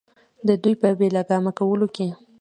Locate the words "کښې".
1.95-2.07